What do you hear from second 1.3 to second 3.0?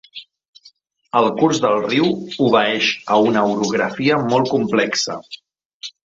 curs del riu obeeix